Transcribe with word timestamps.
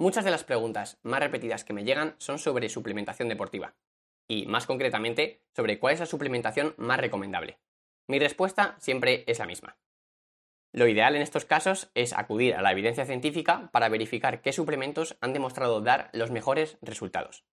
Muchas 0.00 0.24
de 0.24 0.30
las 0.30 0.44
preguntas 0.44 0.98
más 1.02 1.20
repetidas 1.20 1.62
que 1.62 1.74
me 1.74 1.84
llegan 1.84 2.14
son 2.16 2.38
sobre 2.38 2.70
suplementación 2.70 3.28
deportiva, 3.28 3.74
y 4.26 4.46
más 4.46 4.64
concretamente 4.64 5.42
sobre 5.54 5.78
cuál 5.78 5.92
es 5.92 6.00
la 6.00 6.06
suplementación 6.06 6.72
más 6.78 6.98
recomendable. 6.98 7.58
Mi 8.08 8.18
respuesta 8.18 8.76
siempre 8.78 9.24
es 9.26 9.40
la 9.40 9.44
misma. 9.44 9.76
Lo 10.72 10.88
ideal 10.88 11.16
en 11.16 11.20
estos 11.20 11.44
casos 11.44 11.90
es 11.94 12.14
acudir 12.14 12.54
a 12.54 12.62
la 12.62 12.72
evidencia 12.72 13.04
científica 13.04 13.68
para 13.74 13.90
verificar 13.90 14.40
qué 14.40 14.54
suplementos 14.54 15.18
han 15.20 15.34
demostrado 15.34 15.82
dar 15.82 16.08
los 16.14 16.30
mejores 16.30 16.78
resultados. 16.80 17.44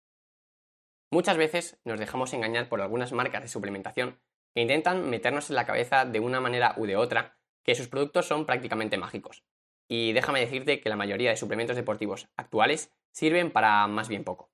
Muchas 1.11 1.35
veces 1.35 1.81
nos 1.83 1.99
dejamos 1.99 2.33
engañar 2.33 2.69
por 2.69 2.79
algunas 2.79 3.11
marcas 3.11 3.41
de 3.41 3.49
suplementación 3.49 4.21
que 4.55 4.61
intentan 4.61 5.09
meternos 5.09 5.49
en 5.49 5.57
la 5.57 5.65
cabeza 5.65 6.05
de 6.05 6.21
una 6.21 6.39
manera 6.39 6.75
u 6.77 6.85
de 6.85 6.95
otra 6.95 7.37
que 7.65 7.75
sus 7.75 7.89
productos 7.89 8.25
son 8.25 8.45
prácticamente 8.45 8.97
mágicos. 8.97 9.43
Y 9.87 10.13
déjame 10.13 10.39
decirte 10.39 10.81
que 10.81 10.89
la 10.89 10.95
mayoría 10.95 11.29
de 11.29 11.37
suplementos 11.37 11.75
deportivos 11.75 12.27
actuales 12.35 12.91
sirven 13.11 13.51
para 13.51 13.87
más 13.87 14.09
bien 14.09 14.23
poco. 14.23 14.51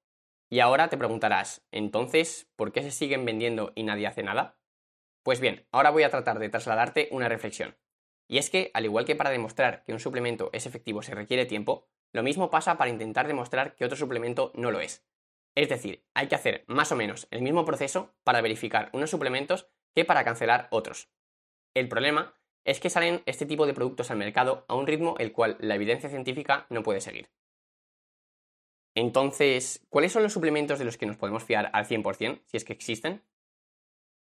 Y 0.49 0.59
ahora 0.59 0.89
te 0.89 0.97
preguntarás, 0.97 1.65
entonces, 1.71 2.47
¿por 2.55 2.71
qué 2.71 2.83
se 2.83 2.91
siguen 2.91 3.25
vendiendo 3.25 3.71
y 3.75 3.83
nadie 3.83 4.07
hace 4.07 4.21
nada? 4.21 4.59
Pues 5.23 5.39
bien, 5.39 5.65
ahora 5.71 5.89
voy 5.89 6.03
a 6.03 6.09
tratar 6.09 6.37
de 6.37 6.49
trasladarte 6.49 7.07
una 7.11 7.29
reflexión. 7.29 7.75
Y 8.27 8.37
es 8.37 8.49
que, 8.49 8.69
al 8.73 8.85
igual 8.85 9.05
que 9.05 9.15
para 9.15 9.31
demostrar 9.31 9.83
que 9.83 9.93
un 9.93 9.99
suplemento 9.99 10.49
es 10.53 10.65
efectivo 10.65 11.01
se 11.01 11.15
requiere 11.15 11.45
tiempo, 11.45 11.87
lo 12.11 12.23
mismo 12.23 12.51
pasa 12.51 12.77
para 12.77 12.91
intentar 12.91 13.27
demostrar 13.27 13.75
que 13.75 13.85
otro 13.85 13.97
suplemento 13.97 14.51
no 14.53 14.69
lo 14.69 14.79
es. 14.79 15.03
Es 15.55 15.69
decir, 15.69 16.05
hay 16.13 16.27
que 16.27 16.35
hacer 16.35 16.63
más 16.67 16.91
o 16.91 16.95
menos 16.95 17.27
el 17.31 17.41
mismo 17.41 17.65
proceso 17.65 18.13
para 18.23 18.41
verificar 18.41 18.89
unos 18.93 19.09
suplementos 19.09 19.67
que 19.95 20.05
para 20.05 20.23
cancelar 20.23 20.67
otros. 20.71 21.09
El 21.73 21.89
problema 21.89 22.35
es 22.65 22.79
que 22.79 22.89
salen 22.89 23.21
este 23.25 23.45
tipo 23.45 23.65
de 23.65 23.73
productos 23.73 24.11
al 24.11 24.17
mercado 24.17 24.65
a 24.67 24.75
un 24.75 24.87
ritmo 24.87 25.15
el 25.19 25.31
cual 25.31 25.57
la 25.59 25.75
evidencia 25.75 26.09
científica 26.09 26.65
no 26.69 26.83
puede 26.83 27.01
seguir. 27.01 27.29
Entonces, 28.95 29.85
¿cuáles 29.89 30.11
son 30.11 30.23
los 30.23 30.33
suplementos 30.33 30.79
de 30.79 30.85
los 30.85 30.97
que 30.97 31.05
nos 31.05 31.17
podemos 31.17 31.43
fiar 31.43 31.69
al 31.73 31.85
100%, 31.85 32.41
si 32.45 32.57
es 32.57 32.63
que 32.63 32.73
existen? 32.73 33.23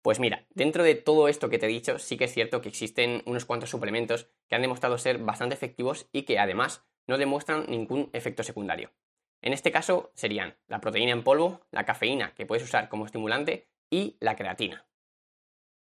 Pues 0.02 0.20
mira, 0.20 0.46
dentro 0.50 0.84
de 0.84 0.94
todo 0.94 1.28
esto 1.28 1.50
que 1.50 1.58
te 1.58 1.66
he 1.66 1.68
dicho, 1.68 1.98
sí 1.98 2.16
que 2.16 2.24
es 2.24 2.32
cierto 2.32 2.62
que 2.62 2.68
existen 2.68 3.22
unos 3.26 3.44
cuantos 3.44 3.68
suplementos 3.68 4.30
que 4.48 4.54
han 4.54 4.62
demostrado 4.62 4.96
ser 4.96 5.18
bastante 5.18 5.54
efectivos 5.54 6.08
y 6.12 6.22
que 6.22 6.38
además 6.38 6.86
no 7.06 7.18
demuestran 7.18 7.66
ningún 7.68 8.08
efecto 8.12 8.42
secundario. 8.42 8.92
En 9.42 9.52
este 9.52 9.72
caso 9.72 10.12
serían 10.14 10.56
la 10.68 10.80
proteína 10.80 11.12
en 11.12 11.24
polvo, 11.24 11.60
la 11.70 11.84
cafeína 11.84 12.34
que 12.34 12.46
puedes 12.46 12.64
usar 12.64 12.88
como 12.88 13.04
estimulante 13.04 13.68
y 13.90 14.16
la 14.20 14.36
creatina. 14.36 14.86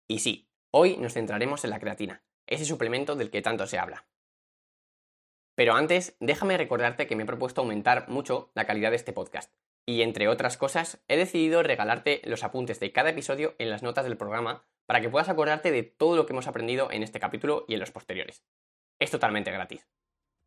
Y 0.08 0.20
sí, 0.20 0.50
hoy 0.72 0.98
nos 0.98 1.14
centraremos 1.14 1.64
en 1.64 1.70
la 1.72 1.80
creatina, 1.80 2.24
ese 2.48 2.66
suplemento 2.66 3.16
del 3.16 3.30
que 3.30 3.42
tanto 3.42 3.68
se 3.68 3.80
habla. 3.80 4.06
Pero 5.56 5.74
antes, 5.74 6.16
déjame 6.20 6.58
recordarte 6.58 7.08
que 7.08 7.16
me 7.16 7.24
he 7.24 7.28
propuesto 7.28 7.62
aumentar 7.62 8.10
mucho 8.10 8.52
la 8.56 8.66
calidad 8.66 8.90
de 8.90 8.98
este 8.98 9.14
podcast, 9.14 9.54
y 9.86 10.02
entre 10.02 10.28
otras 10.28 10.58
cosas, 10.58 11.04
he 11.08 11.16
decidido 11.16 11.64
regalarte 11.64 12.22
los 12.26 12.44
apuntes 12.44 12.80
de 12.80 12.92
cada 12.92 13.12
episodio 13.12 13.56
en 13.60 13.70
las 13.70 13.84
notas 13.84 14.06
del 14.06 14.18
programa 14.18 14.66
para 14.86 15.02
que 15.02 15.10
puedas 15.10 15.30
acordarte 15.30 15.72
de 15.72 15.84
todo 15.84 16.16
lo 16.16 16.26
que 16.26 16.34
hemos 16.34 16.48
aprendido 16.48 16.92
en 16.92 17.04
este 17.04 17.20
capítulo 17.20 17.66
y 17.68 17.76
en 17.76 17.80
los 17.80 17.92
posteriores. 17.92 18.44
Es 19.00 19.12
totalmente 19.12 19.52
gratis. 19.52 19.88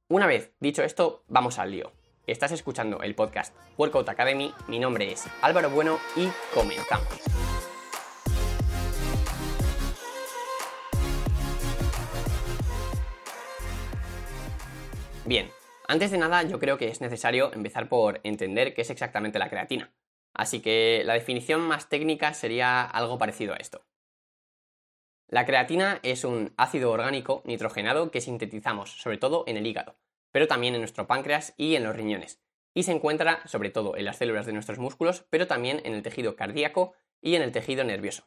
Una 0.09 0.27
vez 0.27 0.55
dicho 0.61 0.83
esto, 0.83 1.25
vamos 1.29 1.59
al 1.59 1.71
lío. 1.71 1.93
Estás 2.27 2.53
escuchando 2.53 3.01
el 3.03 3.15
podcast 3.15 3.55
Workout 3.79 4.09
Academy, 4.09 4.53
mi 4.67 4.79
nombre 4.79 5.11
es 5.13 5.27
Álvaro 5.41 5.71
Bueno 5.71 5.99
y 6.17 6.29
comenzamos. 6.53 7.68
Bien, 15.29 15.51
antes 15.89 16.11
de 16.11 16.17
nada, 16.17 16.43
yo 16.45 16.59
creo 16.59 16.79
que 16.79 16.89
es 16.89 17.03
necesario 17.03 17.53
empezar 17.53 17.91
por 17.91 18.19
entender 18.25 18.73
qué 18.73 18.81
es 18.81 18.89
exactamente 18.89 19.39
la 19.39 19.51
creatina. 19.51 19.93
Así 20.33 20.63
que 20.63 21.03
la 21.05 21.13
definición 21.13 21.61
más 21.61 21.91
técnica 21.91 22.33
sería 22.33 22.83
algo 22.83 23.19
parecido 23.19 23.53
a 23.53 23.59
esto. 23.59 23.85
La 25.27 25.45
creatina 25.45 26.01
es 26.03 26.25
un 26.25 26.55
ácido 26.57 26.91
orgánico 26.91 27.43
nitrogenado 27.45 28.11
que 28.11 28.23
sintetizamos 28.23 29.03
sobre 29.03 29.19
todo 29.19 29.45
en 29.47 29.59
el 29.59 29.67
hígado, 29.67 29.99
pero 30.33 30.47
también 30.47 30.75
en 30.75 30.81
nuestro 30.81 31.07
páncreas 31.07 31.53
y 31.59 31.75
en 31.75 31.85
los 31.85 31.95
riñones, 31.95 32.41
y 32.73 32.85
se 32.85 32.93
encuentra 32.93 33.47
sobre 33.47 33.69
todo 33.69 33.99
en 33.99 34.07
las 34.07 34.17
células 34.17 34.47
de 34.47 34.55
nuestros 34.55 34.79
músculos, 34.79 35.27
pero 35.29 35.47
también 35.47 35.83
en 35.85 35.93
el 35.93 36.03
tejido 36.03 36.37
cardíaco 36.37 36.95
y 37.21 37.35
en 37.35 37.43
el 37.43 37.53
tejido 37.53 37.85
nervioso. 37.85 38.27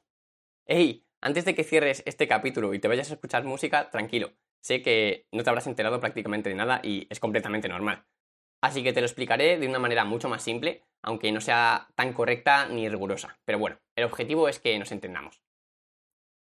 ¡Ey! 0.68 1.08
Antes 1.20 1.46
de 1.46 1.56
que 1.56 1.64
cierres 1.64 2.04
este 2.06 2.28
capítulo 2.28 2.76
y 2.76 2.80
te 2.80 2.88
vayas 2.88 3.10
a 3.10 3.16
escuchar 3.16 3.44
música, 3.44 3.90
tranquilo, 3.90 4.34
sé 4.62 4.82
que 4.82 5.28
no 5.32 5.44
te 5.44 5.50
habrás 5.50 5.68
enterado 5.68 6.00
prácticamente 6.00 6.50
de 6.50 6.56
nada 6.56 6.80
y 6.84 7.08
es 7.10 7.20
completamente 7.20 7.68
normal. 7.68 8.06
Así 8.62 8.84
que 8.84 8.94
te 8.94 9.02
lo 9.02 9.08
explicaré 9.08 9.58
de 9.58 9.68
una 9.68 9.80
manera 9.80 10.06
mucho 10.06 10.30
más 10.30 10.44
simple, 10.44 10.84
aunque 11.02 11.32
no 11.32 11.42
sea 11.42 11.90
tan 11.96 12.14
correcta 12.14 12.68
ni 12.68 12.88
rigurosa. 12.88 13.40
Pero 13.44 13.58
bueno, 13.58 13.80
el 13.96 14.06
objetivo 14.06 14.48
es 14.48 14.60
que 14.60 14.78
nos 14.78 14.92
entendamos. 14.92 15.42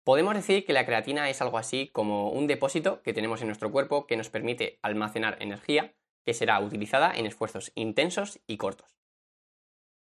Podemos 0.05 0.35
decir 0.35 0.67
que 0.67 0.75
la 0.75 0.85
creatina 0.85 1.31
es 1.31 1.41
algo 1.41 1.57
así 1.57 1.89
como 1.89 2.31
un 2.31 2.47
depósito 2.47 3.01
que 3.03 3.15
tenemos 3.15 3.41
en 3.41 3.47
nuestro 3.47 3.73
cuerpo 3.73 4.07
que 4.07 4.19
nos 4.19 4.29
permite 4.29 4.79
almacenar 4.83 5.39
energía 5.41 5.95
que 6.27 6.35
será 6.35 6.61
utilizada 6.61 7.13
en 7.15 7.25
esfuerzos 7.25 7.73
intensos 7.75 8.41
y 8.47 8.59
cortos. 8.59 8.99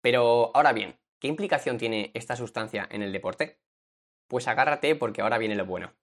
Pero 0.01 0.51
ahora 0.55 0.73
bien, 0.73 0.99
¿qué 1.19 1.29
implicación 1.29 1.77
tiene 1.77 2.11
esta 2.15 2.37
sustancia 2.37 2.87
en 2.91 3.03
el 3.03 3.13
deporte? 3.13 3.59
Pues 4.27 4.49
agárrate 4.49 4.97
porque 4.97 5.21
ahora 5.21 5.39
viene 5.39 5.55
lo 5.55 5.67
bueno. 5.67 5.95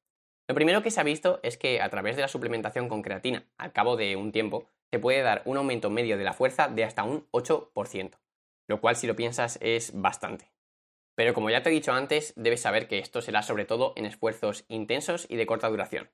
Lo 0.52 0.56
primero 0.56 0.84
que 0.84 0.92
se 0.92 1.00
ha 1.00 1.04
visto 1.04 1.40
es 1.44 1.56
que 1.56 1.80
a 1.80 1.88
través 1.88 2.18
de 2.18 2.24
la 2.24 2.28
suplementación 2.28 2.90
con 2.90 3.02
creatina, 3.02 3.46
al 3.58 3.72
cabo 3.72 3.96
de 3.96 4.18
un 4.18 4.34
tiempo, 4.34 4.68
se 4.92 5.00
puede 5.00 5.22
dar 5.22 5.44
un 5.46 5.56
aumento 5.56 5.90
medio 5.90 6.18
de 6.18 6.26
la 6.26 6.34
fuerza 6.34 6.68
de 6.68 6.84
hasta 6.84 7.06
un 7.06 7.26
8%, 7.32 8.20
lo 8.68 8.82
cual 8.82 8.98
si 8.98 9.08
lo 9.08 9.16
piensas 9.16 9.58
es 9.62 9.94
bastante. 9.94 10.52
Pero 11.16 11.34
como 11.34 11.50
ya 11.50 11.64
te 11.64 11.70
he 11.70 11.72
dicho 11.72 11.94
antes, 11.94 12.34
debes 12.36 12.60
saber 12.60 12.90
que 12.90 13.00
esto 13.00 13.22
será 13.22 13.44
sobre 13.44 13.64
todo 13.64 13.94
en 13.96 14.06
esfuerzos 14.06 14.66
intensos 14.68 15.26
y 15.30 15.38
de 15.38 15.46
corta 15.46 15.70
duración. 15.70 16.10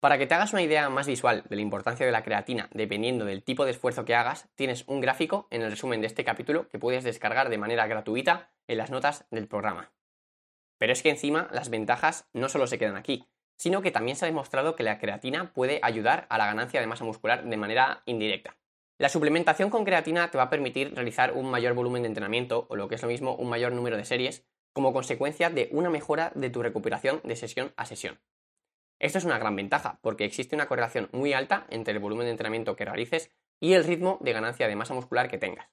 Para 0.00 0.18
que 0.18 0.26
te 0.26 0.34
hagas 0.34 0.52
una 0.52 0.60
idea 0.60 0.90
más 0.90 1.06
visual 1.06 1.42
de 1.48 1.56
la 1.56 1.62
importancia 1.62 2.04
de 2.04 2.12
la 2.12 2.22
creatina 2.22 2.68
dependiendo 2.74 3.24
del 3.24 3.42
tipo 3.42 3.64
de 3.64 3.70
esfuerzo 3.70 4.04
que 4.04 4.14
hagas, 4.14 4.50
tienes 4.56 4.84
un 4.88 5.00
gráfico 5.00 5.48
en 5.50 5.62
el 5.62 5.70
resumen 5.70 6.02
de 6.02 6.06
este 6.08 6.22
capítulo 6.22 6.68
que 6.68 6.78
puedes 6.78 7.02
descargar 7.02 7.48
de 7.48 7.56
manera 7.56 7.86
gratuita 7.86 8.50
en 8.68 8.76
las 8.76 8.90
notas 8.90 9.24
del 9.30 9.48
programa. 9.48 9.93
Pero 10.84 10.92
es 10.92 11.02
que 11.02 11.08
encima 11.08 11.48
las 11.50 11.70
ventajas 11.70 12.28
no 12.34 12.50
solo 12.50 12.66
se 12.66 12.76
quedan 12.76 12.98
aquí, 12.98 13.26
sino 13.56 13.80
que 13.80 13.90
también 13.90 14.18
se 14.18 14.26
ha 14.26 14.28
demostrado 14.28 14.76
que 14.76 14.82
la 14.82 14.98
creatina 14.98 15.54
puede 15.54 15.80
ayudar 15.82 16.26
a 16.28 16.36
la 16.36 16.44
ganancia 16.44 16.78
de 16.78 16.86
masa 16.86 17.06
muscular 17.06 17.42
de 17.42 17.56
manera 17.56 18.02
indirecta. 18.04 18.58
La 18.98 19.08
suplementación 19.08 19.70
con 19.70 19.86
creatina 19.86 20.30
te 20.30 20.36
va 20.36 20.44
a 20.44 20.50
permitir 20.50 20.94
realizar 20.94 21.32
un 21.32 21.50
mayor 21.50 21.72
volumen 21.72 22.02
de 22.02 22.08
entrenamiento, 22.08 22.66
o 22.68 22.76
lo 22.76 22.86
que 22.86 22.96
es 22.96 23.02
lo 23.02 23.08
mismo, 23.08 23.34
un 23.34 23.48
mayor 23.48 23.72
número 23.72 23.96
de 23.96 24.04
series, 24.04 24.44
como 24.74 24.92
consecuencia 24.92 25.48
de 25.48 25.70
una 25.72 25.88
mejora 25.88 26.32
de 26.34 26.50
tu 26.50 26.62
recuperación 26.62 27.22
de 27.24 27.36
sesión 27.36 27.72
a 27.78 27.86
sesión. 27.86 28.20
Esto 28.98 29.16
es 29.16 29.24
una 29.24 29.38
gran 29.38 29.56
ventaja, 29.56 30.00
porque 30.02 30.26
existe 30.26 30.54
una 30.54 30.68
correlación 30.68 31.08
muy 31.12 31.32
alta 31.32 31.66
entre 31.70 31.94
el 31.94 31.98
volumen 31.98 32.26
de 32.26 32.32
entrenamiento 32.32 32.76
que 32.76 32.84
realices 32.84 33.30
y 33.58 33.72
el 33.72 33.84
ritmo 33.84 34.18
de 34.20 34.34
ganancia 34.34 34.68
de 34.68 34.76
masa 34.76 34.92
muscular 34.92 35.30
que 35.30 35.38
tengas. 35.38 35.66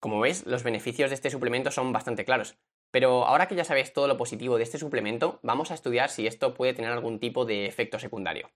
Como 0.00 0.18
ves, 0.18 0.44
los 0.44 0.64
beneficios 0.64 1.10
de 1.10 1.14
este 1.14 1.30
suplemento 1.30 1.70
son 1.70 1.92
bastante 1.92 2.24
claros, 2.24 2.58
pero 2.90 3.26
ahora 3.26 3.48
que 3.48 3.54
ya 3.54 3.64
sabes 3.64 3.92
todo 3.92 4.08
lo 4.08 4.16
positivo 4.16 4.56
de 4.56 4.62
este 4.62 4.78
suplemento, 4.78 5.40
vamos 5.42 5.70
a 5.70 5.74
estudiar 5.74 6.10
si 6.10 6.26
esto 6.26 6.54
puede 6.54 6.74
tener 6.74 6.92
algún 6.92 7.20
tipo 7.20 7.44
de 7.44 7.66
efecto 7.66 7.98
secundario. 7.98 8.50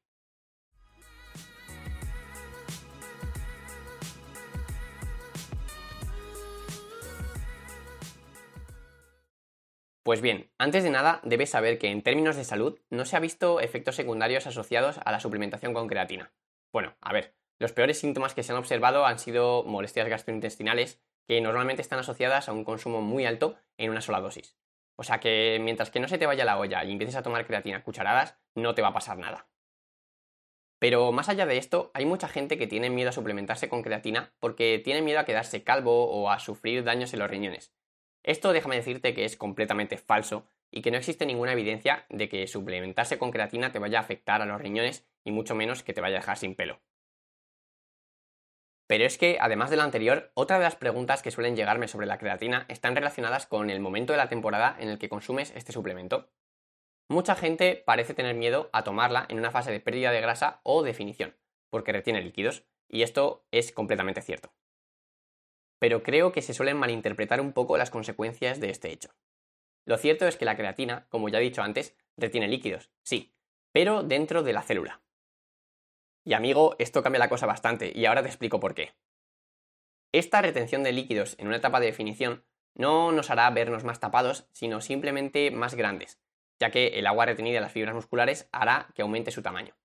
Pues 10.03 10.23
bien, 10.23 10.51
antes 10.59 10.83
de 10.83 10.91
nada 10.91 11.21
debes 11.23 11.51
saber 11.51 11.79
que 11.79 11.89
en 11.89 12.03
términos 12.03 12.35
de 12.35 12.43
salud 12.43 12.81
no 12.91 13.05
se 13.05 13.17
ha 13.17 13.21
visto 13.21 13.61
efectos 13.61 13.95
secundarios 13.95 14.47
asociados 14.47 14.99
a 15.05 15.13
la 15.13 15.21
suplementación 15.21 15.73
con 15.73 15.87
creatina. 15.87 16.33
Bueno, 16.73 16.97
a 17.01 17.13
ver, 17.13 17.35
los 17.61 17.73
peores 17.73 17.99
síntomas 17.99 18.35
que 18.35 18.43
se 18.43 18.51
han 18.51 18.59
observado 18.59 19.05
han 19.05 19.19
sido 19.19 19.63
molestias 19.63 20.09
gastrointestinales, 20.09 21.01
que 21.31 21.41
normalmente 21.41 21.81
están 21.81 22.01
asociadas 22.01 22.49
a 22.49 22.53
un 22.53 22.65
consumo 22.65 23.03
muy 23.03 23.25
alto 23.25 23.55
en 23.79 23.93
una 23.93 24.01
sola 24.01 24.21
dosis. 24.21 24.59
O 24.97 25.05
sea 25.05 25.21
que 25.21 25.61
mientras 25.63 25.89
que 25.89 26.01
no 26.01 26.09
se 26.09 26.19
te 26.19 26.27
vaya 26.27 26.45
la 26.45 26.59
olla 26.59 26.83
y 26.83 26.91
empieces 26.91 27.15
a 27.15 27.23
tomar 27.23 27.47
creatina 27.47 27.85
cucharadas, 27.85 28.37
no 28.57 28.75
te 28.75 28.83
va 28.83 28.89
a 28.89 28.93
pasar 28.93 29.17
nada. 29.17 29.47
Pero 30.81 31.13
más 31.13 31.29
allá 31.29 31.47
de 31.47 31.57
esto, 31.57 31.93
hay 31.95 32.05
mucha 32.05 32.27
gente 32.27 32.59
que 32.59 32.67
tiene 32.67 32.91
miedo 32.91 33.11
a 33.11 33.13
suplementarse 33.13 33.69
con 33.69 33.83
creatina 33.83 34.33
porque 34.41 34.81
tiene 34.83 35.03
miedo 35.03 35.21
a 35.21 35.25
quedarse 35.25 35.63
calvo 35.63 36.11
o 36.11 36.31
a 36.31 36.41
sufrir 36.41 36.83
daños 36.83 37.13
en 37.15 37.21
los 37.21 37.31
riñones. 37.31 37.73
Esto 38.25 38.53
déjame 38.53 38.75
decirte 38.75 39.15
que 39.15 39.25
es 39.25 39.37
completamente 39.37 39.99
falso 39.99 40.49
y 40.73 40.83
que 40.83 40.91
no 40.91 40.97
existe 40.97 41.27
ninguna 41.27 41.53
evidencia 41.53 42.07
de 42.09 42.29
que 42.29 42.49
suplementarse 42.49 43.19
con 43.19 43.31
creatina 43.31 43.71
te 43.71 43.79
vaya 43.79 43.99
a 43.99 44.03
afectar 44.03 44.43
a 44.43 44.47
los 44.47 44.61
riñones 44.61 45.09
y 45.23 45.31
mucho 45.31 45.55
menos 45.55 45.85
que 45.85 45.93
te 45.93 46.01
vaya 46.01 46.17
a 46.17 46.21
dejar 46.23 46.39
sin 46.39 46.57
pelo. 46.57 46.81
Pero 48.91 49.05
es 49.05 49.19
que, 49.19 49.39
además 49.41 49.71
de 49.71 49.77
lo 49.77 49.85
anterior, 49.85 50.33
otra 50.35 50.59
de 50.59 50.65
las 50.65 50.75
preguntas 50.75 51.23
que 51.23 51.31
suelen 51.31 51.55
llegarme 51.55 51.87
sobre 51.87 52.09
la 52.09 52.19
creatina 52.19 52.67
están 52.67 52.97
relacionadas 52.97 53.47
con 53.47 53.71
el 53.71 53.79
momento 53.79 54.13
de 54.13 54.17
la 54.17 54.29
temporada 54.29 54.77
en 54.81 54.89
el 54.89 54.99
que 54.99 55.09
consumes 55.09 55.53
este 55.55 55.71
suplemento. 55.71 56.29
Mucha 57.09 57.37
gente 57.37 57.81
parece 57.87 58.15
tener 58.15 58.35
miedo 58.35 58.69
a 58.73 58.83
tomarla 58.83 59.27
en 59.29 59.39
una 59.39 59.53
fase 59.53 59.71
de 59.71 59.79
pérdida 59.79 60.11
de 60.11 60.21
grasa 60.21 60.61
o 60.65 60.83
definición, 60.83 61.37
porque 61.71 61.93
retiene 61.93 62.21
líquidos, 62.21 62.65
y 62.89 63.03
esto 63.03 63.47
es 63.53 63.71
completamente 63.71 64.23
cierto. 64.23 64.53
Pero 65.79 66.03
creo 66.03 66.33
que 66.33 66.43
se 66.43 66.53
suelen 66.53 66.77
malinterpretar 66.77 67.41
un 67.41 67.53
poco 67.53 67.79
las 67.79 67.91
consecuencias 67.91 68.59
de 68.59 68.71
este 68.71 68.91
hecho. 68.91 69.11
Lo 69.85 69.99
cierto 69.99 70.27
es 70.27 70.37
que 70.37 70.47
la 70.47 70.57
creatina, 70.57 71.07
como 71.11 71.29
ya 71.29 71.39
he 71.39 71.43
dicho 71.43 71.63
antes, 71.63 71.97
retiene 72.17 72.49
líquidos, 72.49 72.91
sí, 73.05 73.37
pero 73.71 74.03
dentro 74.03 74.43
de 74.43 74.53
la 74.53 74.63
célula. 74.63 75.01
Y 76.25 76.35
amigo, 76.35 76.77
esto 76.79 77.03
cambia 77.03 77.19
la 77.19 77.29
cosa 77.29 77.47
bastante, 77.47 77.93
y 77.95 78.05
ahora 78.07 78.23
te 78.23 78.29
explico 78.29 78.61
por 78.61 78.75
qué. 78.75 78.93
Esta 80.13 80.43
retención 80.43 80.83
de 80.83 80.93
líquidos 80.93 81.37
en 81.39 81.47
una 81.47 81.57
etapa 81.57 81.81
de 81.81 81.87
definición 81.87 82.45
no 82.75 83.13
nos 83.13 83.31
hará 83.31 83.49
vernos 83.51 83.85
más 83.85 84.01
tapados, 84.01 84.47
sino 84.53 84.81
simplemente 84.81 85.51
más 85.51 85.75
grandes, 85.75 86.21
ya 86.59 86.71
que 86.71 86.99
el 86.99 87.07
agua 87.07 87.27
retenida 87.27 87.57
en 87.57 87.63
las 87.63 87.73
fibras 87.73 87.95
musculares 87.95 88.49
hará 88.53 88.89
que 88.95 89.03
aumente 89.03 89.31
su 89.31 89.43
tamaño. 89.43 89.77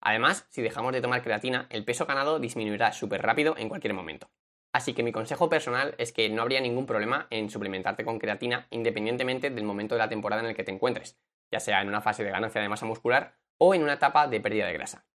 Además, 0.00 0.46
si 0.50 0.62
dejamos 0.62 0.92
de 0.92 1.00
tomar 1.00 1.22
creatina, 1.22 1.66
el 1.70 1.84
peso 1.84 2.06
ganado 2.06 2.38
disminuirá 2.38 2.92
súper 2.92 3.22
rápido 3.22 3.56
en 3.56 3.68
cualquier 3.68 3.94
momento. 3.94 4.30
Así 4.72 4.92
que 4.92 5.02
mi 5.02 5.12
consejo 5.12 5.48
personal 5.48 5.94
es 5.98 6.12
que 6.12 6.28
no 6.28 6.42
habría 6.42 6.60
ningún 6.60 6.84
problema 6.84 7.28
en 7.30 7.48
suplementarte 7.48 8.04
con 8.04 8.18
creatina 8.18 8.66
independientemente 8.70 9.50
del 9.50 9.64
momento 9.64 9.94
de 9.94 10.00
la 10.00 10.08
temporada 10.08 10.42
en 10.42 10.48
el 10.48 10.56
que 10.56 10.64
te 10.64 10.72
encuentres, 10.72 11.16
ya 11.50 11.60
sea 11.60 11.80
en 11.80 11.88
una 11.88 12.00
fase 12.00 12.24
de 12.24 12.30
ganancia 12.30 12.60
de 12.60 12.68
masa 12.68 12.84
muscular 12.84 13.36
o 13.56 13.74
en 13.74 13.82
una 13.82 13.94
etapa 13.94 14.26
de 14.26 14.40
pérdida 14.40 14.66
de 14.66 14.72
grasa. 14.72 15.06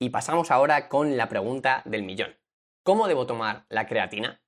Y 0.00 0.10
pasamos 0.10 0.52
ahora 0.52 0.88
con 0.88 1.16
la 1.16 1.28
pregunta 1.28 1.82
del 1.84 2.04
millón. 2.04 2.36
¿Cómo 2.84 3.08
debo 3.08 3.26
tomar 3.26 3.66
la 3.68 3.88
creatina? 3.88 4.40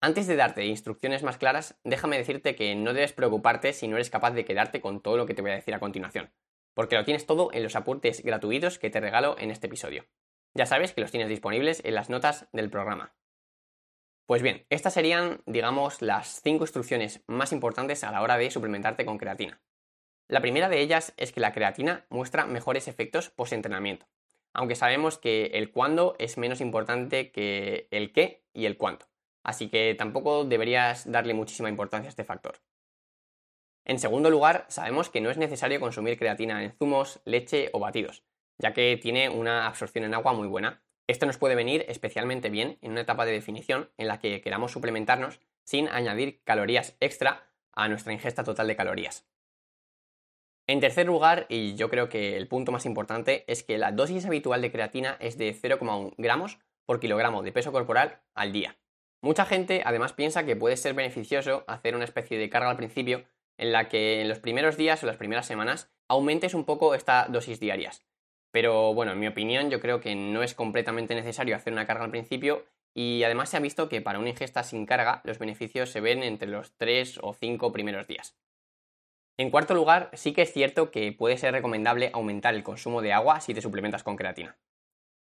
Antes 0.00 0.26
de 0.26 0.34
darte 0.34 0.66
instrucciones 0.66 1.22
más 1.22 1.38
claras, 1.38 1.78
déjame 1.84 2.18
decirte 2.18 2.56
que 2.56 2.74
no 2.74 2.92
debes 2.92 3.12
preocuparte 3.12 3.72
si 3.72 3.86
no 3.86 3.94
eres 3.96 4.10
capaz 4.10 4.32
de 4.32 4.44
quedarte 4.44 4.80
con 4.80 5.00
todo 5.00 5.16
lo 5.16 5.26
que 5.26 5.34
te 5.34 5.42
voy 5.42 5.52
a 5.52 5.54
decir 5.54 5.74
a 5.74 5.80
continuación, 5.80 6.32
porque 6.74 6.96
lo 6.96 7.04
tienes 7.04 7.24
todo 7.24 7.50
en 7.52 7.62
los 7.62 7.76
apuntes 7.76 8.22
gratuitos 8.22 8.80
que 8.80 8.90
te 8.90 9.00
regalo 9.00 9.36
en 9.38 9.52
este 9.52 9.68
episodio. 9.68 10.06
Ya 10.54 10.66
sabes 10.66 10.92
que 10.92 11.00
los 11.00 11.12
tienes 11.12 11.28
disponibles 11.28 11.80
en 11.84 11.94
las 11.94 12.10
notas 12.10 12.48
del 12.52 12.68
programa. 12.68 13.14
Pues 14.26 14.42
bien, 14.42 14.66
estas 14.70 14.94
serían, 14.94 15.42
digamos, 15.46 16.00
las 16.00 16.40
5 16.42 16.64
instrucciones 16.64 17.22
más 17.26 17.52
importantes 17.52 18.04
a 18.04 18.10
la 18.10 18.22
hora 18.22 18.38
de 18.38 18.50
suplementarte 18.50 19.04
con 19.04 19.18
creatina. 19.18 19.60
La 20.28 20.40
primera 20.40 20.68
de 20.68 20.80
ellas 20.80 21.12
es 21.16 21.32
que 21.32 21.40
la 21.40 21.52
creatina 21.52 22.06
muestra 22.08 22.46
mejores 22.46 22.88
efectos 22.88 23.30
post-entrenamiento, 23.30 24.06
aunque 24.54 24.76
sabemos 24.76 25.18
que 25.18 25.46
el 25.54 25.70
cuándo 25.70 26.16
es 26.18 26.38
menos 26.38 26.60
importante 26.60 27.30
que 27.30 27.88
el 27.90 28.12
qué 28.12 28.44
y 28.54 28.64
el 28.64 28.78
cuánto 28.78 29.06
así 29.44 29.68
que 29.68 29.94
tampoco 29.94 30.44
deberías 30.44 31.10
darle 31.10 31.34
muchísima 31.34 31.68
importancia 31.68 32.08
a 32.08 32.10
este 32.10 32.24
factor. 32.24 32.60
En 33.84 33.98
segundo 33.98 34.30
lugar, 34.30 34.64
sabemos 34.68 35.10
que 35.10 35.20
no 35.20 35.30
es 35.30 35.36
necesario 35.36 35.78
consumir 35.78 36.18
creatina 36.18 36.64
en 36.64 36.72
zumos, 36.72 37.20
leche 37.26 37.68
o 37.74 37.78
batidos, 37.78 38.24
ya 38.58 38.72
que 38.72 38.98
tiene 39.00 39.28
una 39.28 39.66
absorción 39.66 40.04
en 40.04 40.14
agua 40.14 40.32
muy 40.32 40.48
buena. 40.48 40.82
Esto 41.06 41.26
nos 41.26 41.36
puede 41.36 41.54
venir 41.54 41.84
especialmente 41.88 42.48
bien 42.48 42.78
en 42.80 42.92
una 42.92 43.02
etapa 43.02 43.26
de 43.26 43.32
definición 43.32 43.90
en 43.98 44.08
la 44.08 44.18
que 44.18 44.40
queramos 44.40 44.72
suplementarnos 44.72 45.40
sin 45.62 45.88
añadir 45.88 46.42
calorías 46.44 46.96
extra 47.00 47.50
a 47.72 47.88
nuestra 47.88 48.12
ingesta 48.12 48.44
total 48.44 48.68
de 48.68 48.76
calorías. 48.76 49.26
En 50.66 50.80
tercer 50.80 51.06
lugar, 51.06 51.44
y 51.50 51.74
yo 51.74 51.90
creo 51.90 52.08
que 52.08 52.38
el 52.38 52.48
punto 52.48 52.72
más 52.72 52.86
importante, 52.86 53.44
es 53.48 53.62
que 53.62 53.76
la 53.76 53.92
dosis 53.92 54.24
habitual 54.24 54.62
de 54.62 54.72
creatina 54.72 55.16
es 55.20 55.36
de 55.36 55.54
0,1 55.54 56.14
gramos 56.16 56.58
por 56.86 57.00
kilogramo 57.00 57.42
de 57.42 57.52
peso 57.52 57.70
corporal 57.70 58.22
al 58.34 58.52
día. 58.52 58.78
Mucha 59.20 59.44
gente 59.44 59.82
además 59.84 60.14
piensa 60.14 60.44
que 60.44 60.56
puede 60.56 60.78
ser 60.78 60.94
beneficioso 60.94 61.64
hacer 61.66 61.94
una 61.94 62.04
especie 62.04 62.38
de 62.38 62.48
carga 62.48 62.70
al 62.70 62.76
principio 62.76 63.24
en 63.58 63.72
la 63.72 63.88
que 63.88 64.22
en 64.22 64.28
los 64.28 64.38
primeros 64.38 64.76
días 64.76 65.02
o 65.02 65.06
las 65.06 65.16
primeras 65.16 65.46
semanas 65.46 65.90
aumentes 66.08 66.54
un 66.54 66.64
poco 66.64 66.94
esta 66.94 67.26
dosis 67.28 67.60
diarias. 67.60 68.04
Pero 68.54 68.94
bueno, 68.94 69.10
en 69.10 69.18
mi 69.18 69.26
opinión 69.26 69.68
yo 69.68 69.80
creo 69.80 69.98
que 70.00 70.14
no 70.14 70.44
es 70.44 70.54
completamente 70.54 71.16
necesario 71.16 71.56
hacer 71.56 71.72
una 71.72 71.88
carga 71.88 72.04
al 72.04 72.12
principio 72.12 72.64
y 72.94 73.24
además 73.24 73.48
se 73.48 73.56
ha 73.56 73.60
visto 73.60 73.88
que 73.88 74.00
para 74.00 74.20
una 74.20 74.28
ingesta 74.28 74.62
sin 74.62 74.86
carga 74.86 75.22
los 75.24 75.40
beneficios 75.40 75.90
se 75.90 76.00
ven 76.00 76.22
entre 76.22 76.46
los 76.46 76.72
3 76.76 77.18
o 77.20 77.34
5 77.34 77.72
primeros 77.72 78.06
días. 78.06 78.36
En 79.36 79.50
cuarto 79.50 79.74
lugar, 79.74 80.08
sí 80.12 80.32
que 80.32 80.42
es 80.42 80.52
cierto 80.52 80.92
que 80.92 81.10
puede 81.10 81.36
ser 81.36 81.52
recomendable 81.52 82.12
aumentar 82.14 82.54
el 82.54 82.62
consumo 82.62 83.02
de 83.02 83.12
agua 83.12 83.40
si 83.40 83.54
te 83.54 83.60
suplementas 83.60 84.04
con 84.04 84.14
creatina. 84.14 84.56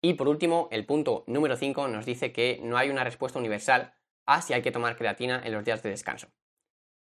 Y 0.02 0.12
por 0.12 0.28
último, 0.28 0.68
el 0.70 0.84
punto 0.84 1.24
número 1.26 1.56
5 1.56 1.88
nos 1.88 2.04
dice 2.04 2.32
que 2.32 2.60
no 2.62 2.76
hay 2.76 2.90
una 2.90 3.02
respuesta 3.02 3.38
universal 3.38 3.94
a 4.26 4.42
si 4.42 4.52
hay 4.52 4.60
que 4.60 4.72
tomar 4.72 4.98
creatina 4.98 5.40
en 5.42 5.54
los 5.54 5.64
días 5.64 5.82
de 5.82 5.88
descanso. 5.88 6.28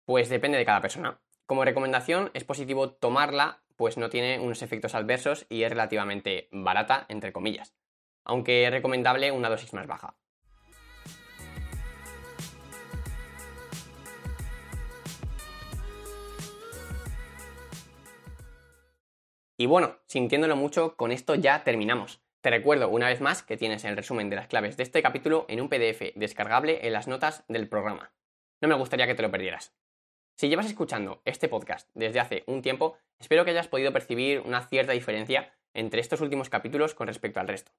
Pues 0.06 0.29
depende 0.29 0.57
de 0.57 0.65
cada 0.65 0.79
persona. 0.79 1.19
Como 1.45 1.65
recomendación 1.65 2.31
es 2.33 2.45
positivo 2.45 2.91
tomarla, 2.91 3.64
pues 3.75 3.98
no 3.98 4.10
tiene 4.10 4.39
unos 4.39 4.62
efectos 4.62 4.95
adversos 4.95 5.45
y 5.50 5.63
es 5.63 5.69
relativamente 5.69 6.48
barata, 6.51 7.06
entre 7.10 7.33
comillas, 7.33 7.75
aunque 8.24 8.66
es 8.66 8.72
recomendable 8.72 9.31
una 9.31 9.50
dosis 9.50 9.74
más 9.74 9.88
baja. 9.88 10.16
Y 19.57 19.68
bueno, 19.68 19.95
sintiéndolo 20.06 20.57
mucho, 20.57 20.98
con 20.98 21.12
esto 21.12 21.36
ya 21.36 21.63
terminamos. 21.63 22.21
Te 22.42 22.50
recuerdo 22.50 22.89
una 22.89 23.07
vez 23.07 23.21
más 23.21 23.42
que 23.42 23.57
tienes 23.57 23.86
el 23.86 23.95
resumen 23.95 24.30
de 24.30 24.36
las 24.36 24.48
claves 24.48 24.75
de 24.75 24.83
este 24.83 25.01
capítulo 25.01 25.45
en 25.48 25.62
un 25.62 25.69
PDF 25.69 26.13
descargable 26.16 26.86
en 26.86 26.94
las 26.94 27.07
notas 27.07 27.45
del 27.48 27.69
programa. 27.69 28.12
No 28.62 28.68
me 28.68 28.75
gustaría 28.75 29.07
que 29.07 29.16
te 29.16 29.24
lo 29.24 29.31
perdieras. 29.31 29.74
Si 30.37 30.49
llevas 30.49 30.65
escuchando 30.65 31.21
este 31.23 31.47
podcast 31.47 31.89
desde 31.93 32.19
hace 32.19 32.43
un 32.45 32.61
tiempo, 32.61 32.97
espero 33.19 33.45
que 33.45 33.51
hayas 33.51 33.69
podido 33.69 33.93
percibir 33.93 34.41
una 34.41 34.67
cierta 34.67 34.91
diferencia 34.91 35.53
entre 35.73 36.01
estos 36.01 36.19
últimos 36.19 36.49
capítulos 36.49 36.93
con 36.93 37.07
respecto 37.07 37.39
al 37.39 37.47
resto. 37.47 37.71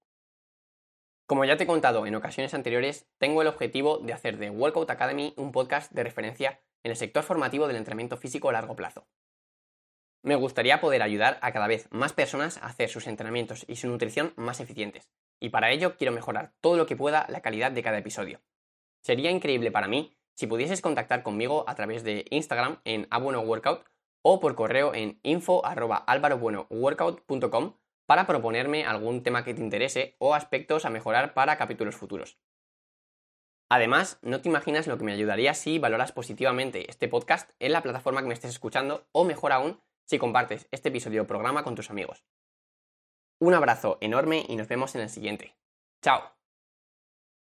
Como 1.26 1.44
ya 1.44 1.58
te 1.58 1.64
he 1.64 1.66
contado 1.66 2.06
en 2.06 2.14
ocasiones 2.14 2.54
anteriores, 2.54 3.06
tengo 3.18 3.42
el 3.42 3.48
objetivo 3.48 3.98
de 3.98 4.14
hacer 4.14 4.38
de 4.38 4.48
Workout 4.48 4.88
Academy 4.88 5.34
un 5.36 5.52
podcast 5.52 5.92
de 5.92 6.04
referencia 6.04 6.60
en 6.82 6.92
el 6.92 6.96
sector 6.96 7.24
formativo 7.24 7.66
del 7.66 7.76
entrenamiento 7.76 8.16
físico 8.16 8.48
a 8.48 8.52
largo 8.52 8.74
plazo. 8.74 9.06
Me 10.22 10.34
gustaría 10.34 10.80
poder 10.80 11.02
ayudar 11.02 11.38
a 11.42 11.52
cada 11.52 11.66
vez 11.66 11.88
más 11.90 12.14
personas 12.14 12.56
a 12.58 12.66
hacer 12.66 12.88
sus 12.88 13.06
entrenamientos 13.06 13.66
y 13.68 13.76
su 13.76 13.86
nutrición 13.86 14.32
más 14.36 14.60
eficientes, 14.60 15.12
y 15.40 15.50
para 15.50 15.72
ello 15.72 15.96
quiero 15.98 16.12
mejorar 16.12 16.54
todo 16.62 16.78
lo 16.78 16.86
que 16.86 16.96
pueda 16.96 17.26
la 17.28 17.42
calidad 17.42 17.70
de 17.70 17.82
cada 17.82 17.98
episodio. 17.98 18.40
Sería 19.02 19.30
increíble 19.30 19.70
para 19.70 19.88
mí 19.88 20.15
si 20.36 20.46
pudieses 20.46 20.82
contactar 20.82 21.24
conmigo 21.24 21.64
a 21.66 21.74
través 21.74 22.04
de 22.04 22.26
Instagram 22.30 22.78
en 22.84 23.08
abuenoworkout 23.10 23.84
o 24.22 24.38
por 24.38 24.54
correo 24.54 24.94
en 24.94 25.18
info@alvarobuenoworkout.com 25.22 27.74
para 28.06 28.26
proponerme 28.26 28.84
algún 28.84 29.22
tema 29.22 29.44
que 29.44 29.54
te 29.54 29.62
interese 29.62 30.16
o 30.18 30.34
aspectos 30.34 30.84
a 30.84 30.90
mejorar 30.90 31.32
para 31.34 31.56
capítulos 31.56 31.96
futuros. 31.96 32.38
Además, 33.68 34.18
no 34.22 34.40
te 34.40 34.48
imaginas 34.48 34.86
lo 34.86 34.96
que 34.96 35.04
me 35.04 35.12
ayudaría 35.12 35.52
si 35.54 35.80
valoras 35.80 36.12
positivamente 36.12 36.88
este 36.88 37.08
podcast 37.08 37.50
en 37.58 37.72
la 37.72 37.82
plataforma 37.82 38.20
que 38.20 38.28
me 38.28 38.34
estés 38.34 38.50
escuchando 38.50 39.08
o 39.10 39.24
mejor 39.24 39.52
aún, 39.52 39.80
si 40.04 40.18
compartes 40.18 40.68
este 40.70 40.90
episodio 40.90 41.22
o 41.22 41.26
programa 41.26 41.64
con 41.64 41.74
tus 41.74 41.90
amigos. 41.90 42.24
Un 43.40 43.54
abrazo 43.54 43.98
enorme 44.00 44.46
y 44.48 44.54
nos 44.54 44.68
vemos 44.68 44.94
en 44.94 45.00
el 45.00 45.10
siguiente. 45.10 45.56
¡Chao! 46.00 46.35